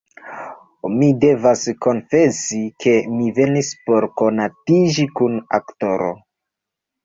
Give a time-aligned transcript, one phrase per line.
[0.93, 6.13] Mi devas konfesi, ke mi venis por konatiĝi kun aktoro.